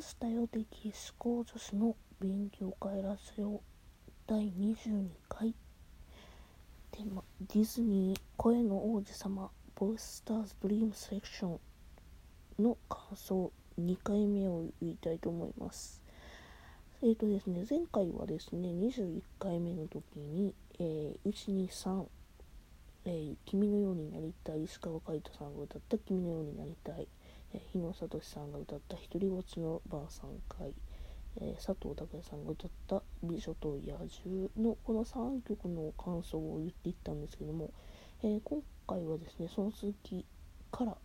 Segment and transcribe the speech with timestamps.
[0.00, 3.60] したよ的思考女子の勉強会ラジオ
[4.28, 5.52] 第22回。
[6.92, 11.58] テーマディズニー声の王子様ボイススターズドリームセレクショ
[12.60, 13.50] ンの感想
[13.80, 16.00] 2回目を言いたいと思います。
[17.02, 22.06] えっ、ー、とですね前回はですね21回目の時に、えー、123
[23.04, 27.08] えー、君のようになりたい石川海人さんが歌った君のようになりたい
[27.54, 30.74] え日野聡さんが歌った「ひとりぼっちの晩3回」
[31.40, 37.70] えー、佐藤拓也さんが歌った「美女と野獣」のこの3曲の感想を言っていったんですけども、
[38.22, 40.24] え、今回はですねその続き
[40.70, 40.96] から、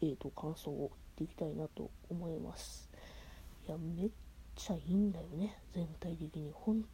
[0.00, 2.90] えーと、感想を言っていきたいなと思います。
[3.66, 4.10] いやめっ
[4.54, 6.52] ちゃいいんだよね全体的に。
[6.52, 6.84] 本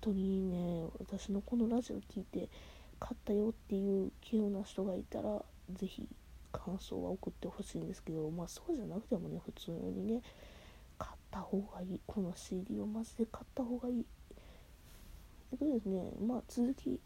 [0.00, 2.48] 当にね私のこのラジオ聞いて
[3.00, 6.08] 勝ったよっていう器用な人がいたら是非
[6.58, 10.22] 感想は送ってほしいんですけど、まあそうじゃなくてもね、普通にね、
[10.98, 12.00] 買った方がいい。
[12.06, 14.06] この CD をマジで買った方がいい。
[15.52, 17.00] えっとですね、まあ続き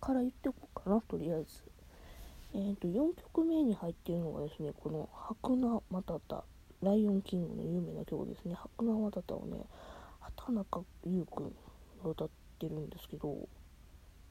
[0.00, 1.62] から言っておこうかな、とりあえず。
[2.54, 6.44] えっ、ー、と、4曲目に入っているのがですね、この白菜マタタ、
[6.82, 9.58] ライオンキングの有名な曲ですね、白菜マタタをね、
[10.20, 11.52] 畑中優君
[12.04, 13.36] が歌ってるんですけど、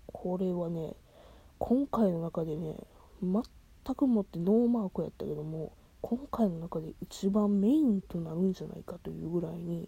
[0.08, 0.96] これはね、
[1.60, 2.76] 今回の中でね、
[3.86, 9.88] 全くもってノーマークやったけども今回の中で一番メインとなるんじゃないかというぐらいに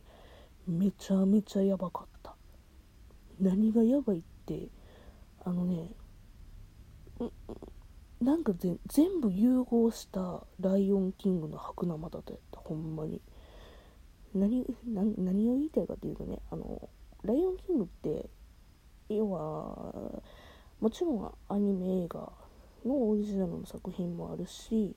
[0.68, 2.36] めちゃめちゃやばかった。
[3.40, 4.68] 何がやばいって
[5.46, 5.92] あのね
[8.22, 8.52] なんか
[8.88, 12.60] 全部融合したライオンキングの白生だったやった。
[12.60, 13.22] ほんまに。
[14.36, 16.90] 何何何を言いたいかというとねあの
[17.24, 18.30] ライオンキングって
[19.10, 20.22] 要は
[20.80, 22.32] もちろんアニメ映画
[22.88, 24.96] のオリジナルの作品もあるし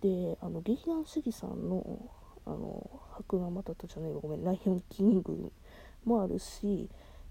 [0.00, 2.10] であの劇団四季さんの
[2.46, 5.52] あの白生タタじゃないごめんライオンキング
[6.04, 6.88] もあるし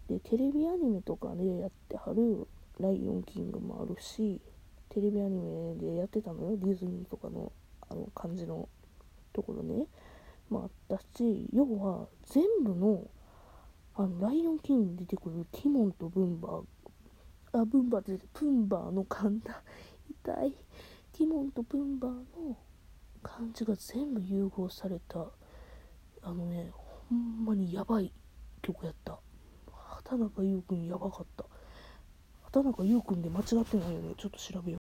[0.07, 2.47] でテレビアニメとかでやってはる
[2.79, 4.39] ライオンキングもあるし
[4.89, 7.51] テレビアニメでやってたのよディズニーとかの
[7.89, 8.67] あの感じの
[9.33, 9.85] ところね
[10.49, 13.03] まあったし要は全部の
[13.95, 16.63] あのライオンキングに出てくるティモンとブンバー
[17.53, 19.55] あブンバーってプンバーの簡単
[20.09, 20.51] 痛い
[21.13, 22.57] ティモンとプンバーの
[23.23, 25.25] 感じが全部融合された
[26.21, 26.71] あのね
[27.09, 28.11] ほんまにやばい
[28.61, 29.19] 曲やった。
[29.71, 31.45] 畑中優君やばかった。
[32.43, 34.13] 畑中優君で間違ってないよね。
[34.17, 34.81] ちょっと調べよう。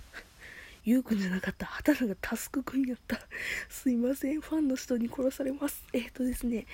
[0.84, 1.66] 優君じゃなかった。
[1.66, 3.18] 畑中タスク君やった。
[3.68, 4.40] すいません。
[4.40, 5.84] ファンの人に殺されます。
[5.92, 6.66] えっ、ー、とですね。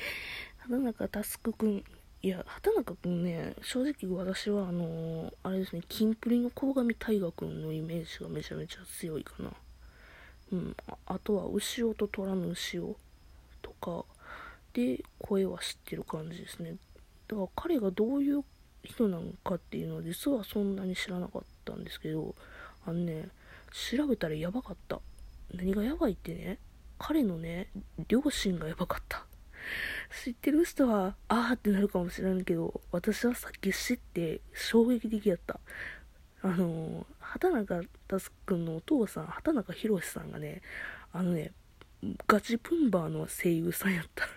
[0.58, 1.84] 畑中タスク君。
[2.24, 9.50] いや、畑中君ね、正直私は、あのー、あれですね、キンプリの鴻上大河君のイメージがめちゃめちゃ強いかな。
[10.52, 10.76] うん。
[10.86, 12.96] ああとは、牛尾と虎の牛尾
[13.60, 14.04] とか
[14.72, 16.76] で声は知ってる感じですね。
[17.26, 18.44] だから彼がどういう
[18.84, 22.36] 人なのかっていうのは実はそんなに知らなかったんですけど、
[22.86, 23.30] あのね、
[23.96, 25.00] 調べたらやばかった。
[25.52, 26.58] 何がやばいってね、
[27.00, 27.66] 彼のね、
[28.06, 29.26] 両親がやばかった。
[30.24, 35.60] 知ってる人は、あーってなるかもしれないけど、私はさっき知って衝撃的やった。
[36.42, 40.60] あの、畑中佑君のお父さん、畑中宏さんがね、
[41.12, 41.52] あのね、
[42.26, 44.28] ガチプンバーの声優さんやった。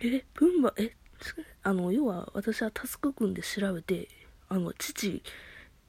[0.00, 0.96] え、プンバー、え、
[1.62, 4.08] あの、要は私はタスク君で調べて、
[4.48, 5.22] あの、父、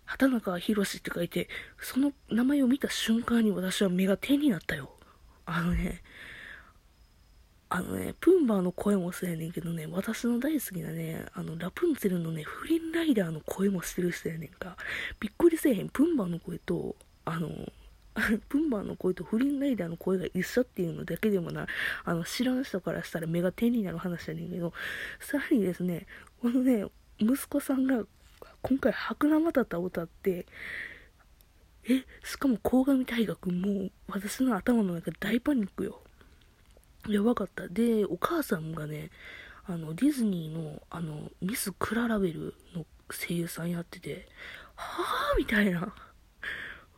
[0.05, 1.47] 畑中宏って書いて、
[1.79, 4.91] その名前を見た瞬間に私は目が点になったよ。
[5.45, 6.03] あのね、
[7.73, 14.75] あのね、プンバーの声もそうやねんけどね、私の大好きなね、あの、ラプンツェルのね、フリンライダーの声もしてる人やねんか。
[15.21, 15.87] びっくりせえへん。
[15.87, 17.49] プンバーの声と、あの、
[18.49, 21.65] プンバーの声とフリンライダーの声が一緒っていうのだけでもな、
[22.03, 24.73] あの、知らん人からしたら目が点になる話やねんけど、
[25.21, 26.07] さらにですね、
[26.41, 26.87] このね、
[27.19, 28.03] 息子さんが
[28.61, 30.45] 今回白生タタを歌って、
[31.85, 36.01] え、しかも鴻上大学もう私の頭の中大パニックよ。
[37.07, 37.67] やばかった。
[37.67, 39.09] で、お母さんがね、
[39.65, 44.27] あの、ディズニーの、あの、ミス・クララベルの声優さんやってて、
[44.75, 45.93] はぁみたいな。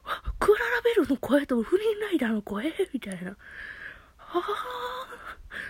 [0.40, 2.74] クララベルの声とフリーンライダーの声？
[2.94, 3.38] みたいな。
[4.18, 4.44] はぁ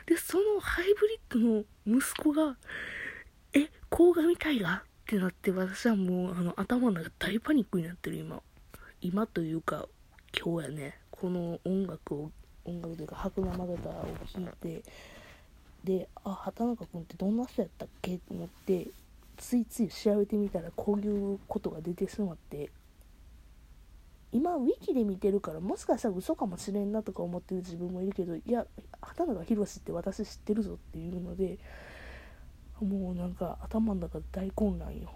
[0.06, 2.57] で、そのハイブリッドの息子が、
[3.53, 8.41] え、甲賀みたいがってなって、私はもう、あの、頭の中大パニックになってる、今。
[9.01, 9.88] 今というか、
[10.38, 12.31] 今日やね、この音楽を
[12.65, 14.83] 音楽というか白生型を聴いて
[15.83, 18.88] であ畑中君ってどんな人やったっけと思って
[19.38, 22.69] ついつい調べてみたらこういうことが出てしまって
[24.31, 28.66] 今ウィキで見てるからもしかしたら嘘かもしれんなとか思ってる自分もいるけどいや
[29.01, 31.59] 畑中宏って私知ってるぞっていうので
[32.81, 35.12] もうなんか頭の中大混乱よ。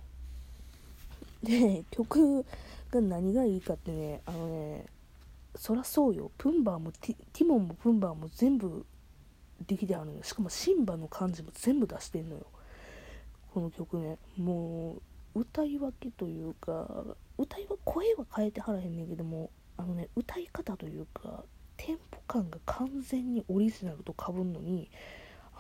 [1.44, 2.46] で曲
[2.92, 4.86] が何がいいかってねあのね
[5.58, 6.32] そらそうよ。
[6.38, 8.86] プンバーもティモンもプンバーも全部
[9.66, 10.24] できてあるのよ。
[10.24, 12.46] しかもシンバの感じも全部出してんのよ。
[13.54, 14.18] この曲ね。
[14.38, 15.02] も
[15.36, 17.04] う歌い分けというか
[17.38, 21.44] 歌いは声は変えてはらへんねんけどもあのね歌い方というか
[21.76, 24.90] テンポ感が完全にオリジナルとかぶんのに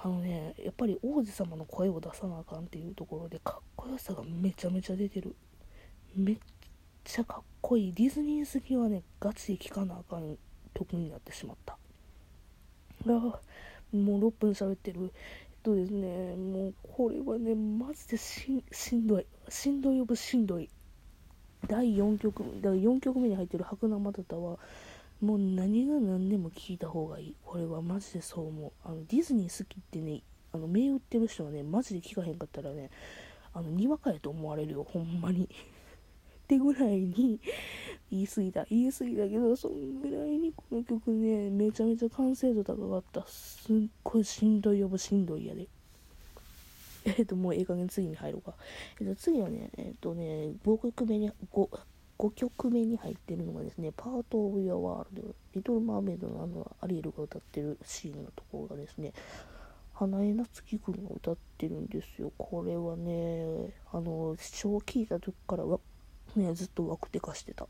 [0.03, 5.35] あのねやっぱり王子様の声を出さなあかんっていうところでかっこよさがめちゃめちゃ出てる。
[6.15, 6.37] めっ
[7.07, 10.37] ちゃかっこいいディズニー好きはねガチで聴かなあかん
[10.73, 11.77] 曲になってしまった。
[13.07, 13.39] あも
[13.93, 14.99] う6分喋ってる。
[15.03, 15.11] えっ
[15.63, 18.51] とですねもうこれはねマジでし
[18.95, 19.25] んどい。
[19.47, 20.69] しんどい呼ぶしんどい。
[21.65, 24.59] 第4曲だから4曲目に入ってる「白生タは
[25.21, 27.35] もう何が何でも聞いた方がいい。
[27.45, 28.71] これはマジでそう思う。
[28.83, 32.89] あのディズニー好きってねあの銘打ってる人はねマジで聞かへんかったらね
[33.53, 35.47] あのにわかやと思われるよほんまに。
[36.47, 37.39] ってぐらいに
[38.09, 45.67] 言い過ぎた言い過ぎだけどそんぐらいにこの曲ねめちゃめちゃ完成度高かったすっごいしんどい呼ぶしんどいやで
[47.07, 48.53] えっ、ー、と、もうええ加減次に入ろうか。
[48.99, 51.79] えっ、ー、と、次はね、えっ、ー、とね、5曲目に、5、
[52.17, 59.13] 5曲目に入ってるのがですね、パート・オブ・ユア・ワールド、リトル・マーメイドのあの、アリエルが歌ってるシーンのところがですね、
[59.93, 62.31] 花江夏樹くんが歌ってるんですよ。
[62.37, 65.79] これはね、あの、視聴を聞いた時からは、
[66.37, 67.67] ね、ずっとワクテカしてた。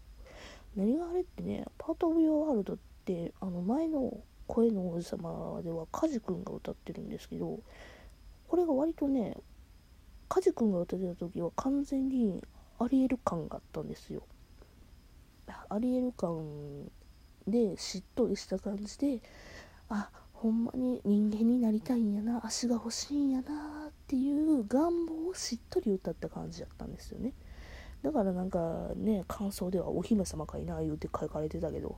[0.76, 7.60] 何があれってね、パート・オブ・ユア・ワールドって、あの、前の声の王子様では、カジ君が歌ってるんですけど、
[8.48, 9.38] これが割とね
[10.30, 12.42] カジ君が歌ってた時は完全に
[12.80, 14.24] アリエル感があったんですよ
[15.70, 16.90] アリエル感
[17.48, 19.22] でしっとりした感じで
[19.90, 27.34] あほんまに人間になりたいんやな足が欲しいんやなっていう願望をしっとり歌った感じだったんですよね
[28.04, 31.98] だからなんかね感想ではお姫様かいな言うて書かれてたけど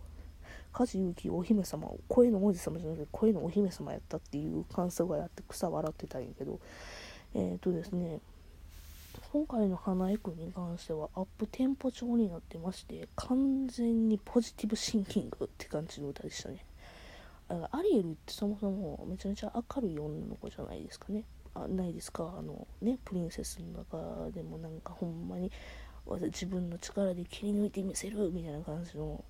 [0.71, 6.59] 梶裕貴お姫様声の王子様じゃなくて声のお姫様やったっていう感想があって草笑ってたんやけど
[7.33, 8.19] えっ、ー、とですね
[9.31, 16.65] 今回の花江くんに関してはアップテンポ調になってまして完全にポジティブシンキングって感じの歌でしたね。
[17.71, 21.23] アリエルってそもそもめちゃめちゃ明るい女の子じゃないですかね。
[21.55, 22.35] あないですか？
[22.37, 25.51] あのねプリンセスの中でもなんかほんまに
[26.17, 29.23] 自分の力で切り抜いてみせるみたいな感じの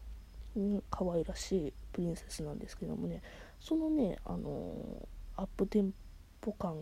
[0.89, 3.21] 可愛らしいプリンセスなんですけどもね。
[3.59, 5.93] そのねあのアップテン
[6.41, 6.75] ポ感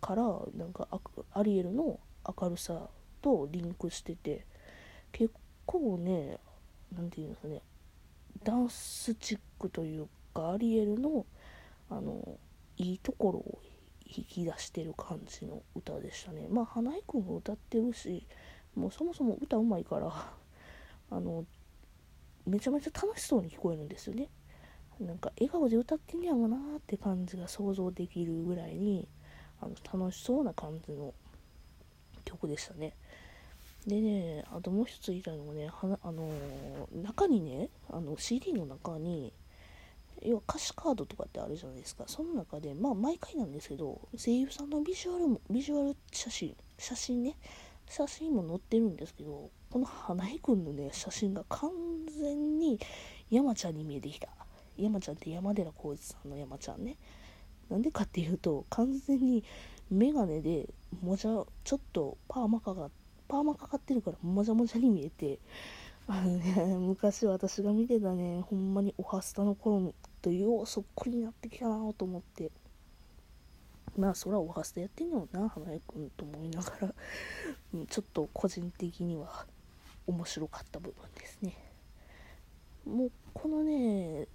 [0.00, 0.22] から
[0.56, 0.88] なんか
[1.32, 2.00] アリエルの
[2.40, 2.88] 明るさ
[3.22, 4.44] とリンクしてて
[5.12, 5.32] 結
[5.66, 6.38] 構ね
[6.96, 7.62] 何て言うんですかね
[8.42, 11.24] ダンスチックというかアリエルの
[11.90, 12.38] あの
[12.76, 13.58] いいところを
[14.06, 16.46] 引き出してる感じの歌でしたね。
[16.50, 18.26] まあ花江くんが歌ってるし
[18.74, 20.12] もうそもそも歌うまいから
[21.10, 21.44] あの
[22.46, 24.28] めちゃめちゃ楽しそうに聞こえるんですよね。
[25.00, 29.08] なんか笑顔で歌ってんやろなーって感じが想像できるぐらいに
[29.60, 31.12] あの楽しそうな感じの
[32.24, 32.94] 曲でしたね。
[33.86, 36.30] でねあともう一つ言いたいのがねはあの
[36.92, 39.32] 中にねあの CD の中に
[40.22, 42.04] 要は歌詞カードとかってあるじゃないですか。
[42.06, 47.36] その中でまあ毎回なんですけど声優さんのビジュアルもビジュアル写真写真ね
[47.88, 51.70] 写真も載ってるんですけどこの花江くんのね写真が完
[52.18, 52.78] 全に
[53.30, 54.28] 山ちゃんに見えてきた。
[54.76, 56.96] 山ちゃんって山寺宏一さんの山ちゃんね。
[57.70, 59.44] なんでかっていうと完全に
[59.90, 60.68] メガネで
[61.02, 62.90] もじゃちょっとパーマかか
[63.28, 65.38] パーマかかってるからもじゃもじゃに見えて
[66.06, 72.50] あのね昔私が見てたねほんまにおはスタの頃とようそっくりになってきたなと思って。
[73.96, 76.94] まあそらおはスタやってんのよな花江くんと思いながら。
[77.88, 79.46] ちょっと個人的には
[80.06, 81.56] 面白かった部分ですね。
[82.84, 84.28] もうこのね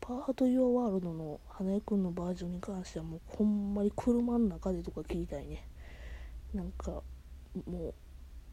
[0.00, 5.66] パート・ユア・ワールドの花江くんのバージョンに関してはもうほんまに車の中でとか聞きたいね。
[6.52, 7.02] なんか
[7.66, 7.94] も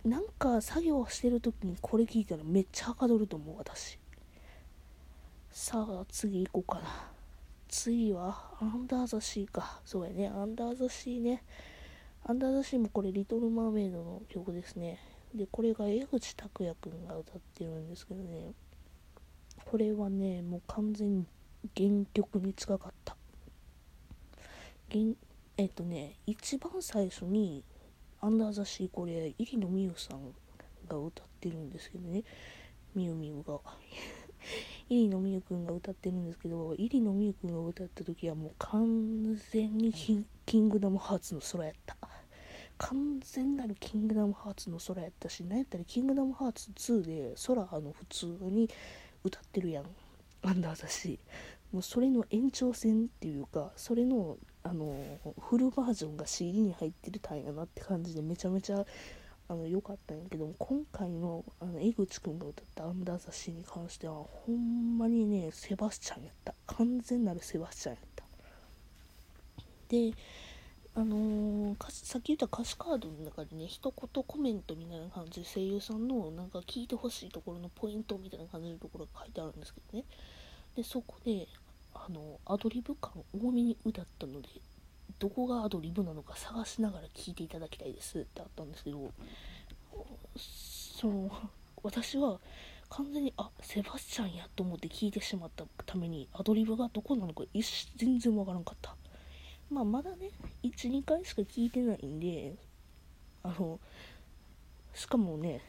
[0.06, 4.00] うなんか作業してる時にこれ聞いたらめっちゃはかどると思う私。
[5.52, 7.12] さあ次行こうかな。
[7.72, 9.80] 次はアンダーザシーか。
[9.86, 10.28] そうやね。
[10.28, 11.42] アンダーザシーね。
[12.26, 15.00] アンダーザシーもこれリトル・マーメイドの曲ですね。
[15.34, 18.52] でこれが江口拓也くんが歌ってるんですけどね。
[19.64, 21.26] これはねもう完全に
[21.76, 23.16] 原曲に近かった。
[24.92, 25.14] 原
[25.56, 27.64] えっ、とね一番最初に
[28.20, 30.34] 「アンダーザシー」これ入野美優さん
[30.90, 32.26] が歌ってるんですけどね。
[32.94, 33.62] みゆみゆが。
[34.92, 41.96] 入野美優くんが歌ってるんですけど入野美優くんが歌った時はもう完全にキングダムハーツの空やった。
[42.78, 48.70] 完全なるキングダムハーツの空やったしなんやったらキングダムハーツ2で空あの普通に
[49.24, 49.86] 歌ってるやん。
[50.42, 51.20] アンダーザシー。
[51.72, 54.94] もうそれの延長線っていうかそれのあの
[55.40, 58.86] フルバージョンが CD に入ってるたんやなって感じでめちゃめちゃ
[59.52, 66.56] あの良かったんやけども今回のあの江口くんが歌った「アンダーザシー」に関してはほんまにねセバスチャンやった。
[66.68, 68.24] 完全なるセバスチャンやった。
[69.90, 70.14] で
[70.96, 80.06] あのー、さっき言った歌詞カードの中でね一言コメントみたいな感じで声優さんのなんか聞いてほしいところのポイントみたいな感じのところが書いてあるんですけどね。
[80.78, 81.50] でそこで
[81.94, 84.48] あのアドリブ感多めに歌ったので
[85.20, 89.12] どこがアドリブなのか探しながら聞いていただきたいですってあったんですけど
[90.38, 91.32] その
[91.84, 92.40] 私は
[92.90, 97.44] 完全にあセバスチャンやと思って聞いてしまったためにアドリブがどこなのか
[97.96, 98.96] 全然わからんかった。
[99.70, 100.32] まあまだね
[100.64, 102.56] 12回しか聞いてないんで
[103.42, 103.80] あの
[104.94, 105.62] しかもね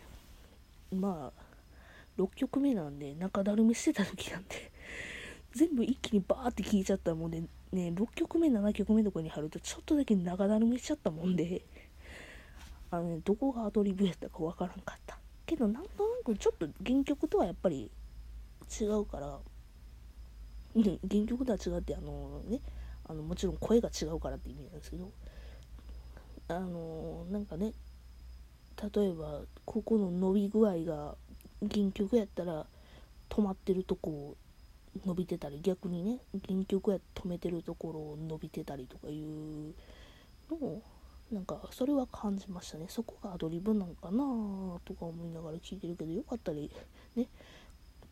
[0.93, 4.73] まあ6曲目なんで中だるみしてた時なんで
[5.53, 11.65] 全部一気にバーって聞いちゃったもんで、ね、6曲目、7曲目とかに貼るとちょっとだけ長だるみしちゃったもんで、
[12.91, 15.19] あのね、どこがアドリブやったかわからんかった。
[15.47, 17.91] けど、なんとなくちょっと原曲とはやっぱり
[18.81, 19.39] 違うから、
[20.75, 22.61] うん、原曲とは違って、あのね、
[23.05, 25.11] あのもちろん声が違うからって意味なんですけど、
[26.49, 27.73] あのなんかね、
[28.95, 31.17] 例えば、ここの伸び具合が
[31.61, 32.67] 原曲やったら、
[33.29, 34.37] 止まってるとこを
[35.07, 39.75] 伸びてたり逆にね原曲や止めてるところを伸びてたりとかいう
[40.51, 40.83] のを
[41.31, 42.87] なんかそれは感じましたね。
[42.89, 44.19] そこがアドリブなんかな
[44.85, 46.71] とか思いながら聞いてるけどよかったり
[47.17, 47.27] ね。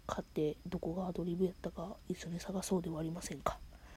[0.06, 3.58] 買ってどこがアドリブやったか一緒に探そうではありませんか？